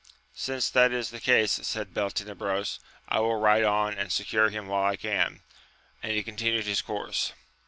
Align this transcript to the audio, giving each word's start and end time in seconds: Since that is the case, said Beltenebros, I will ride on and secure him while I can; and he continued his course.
Since 0.33 0.71
that 0.71 0.91
is 0.91 1.11
the 1.11 1.19
case, 1.19 1.51
said 1.51 1.93
Beltenebros, 1.93 2.79
I 3.07 3.19
will 3.19 3.35
ride 3.35 3.63
on 3.63 3.95
and 3.99 4.11
secure 4.11 4.49
him 4.49 4.65
while 4.65 4.83
I 4.83 4.95
can; 4.95 5.43
and 6.01 6.13
he 6.13 6.23
continued 6.23 6.65
his 6.65 6.81
course. 6.81 7.33